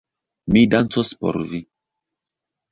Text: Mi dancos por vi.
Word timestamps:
Mi 0.55 0.63
dancos 0.71 1.13
por 1.21 1.39
vi. 1.53 1.63